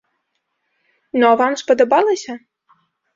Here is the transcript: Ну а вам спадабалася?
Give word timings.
Ну 1.23 1.27
а 1.31 1.33
вам 1.41 1.53
спадабалася? 1.63 2.33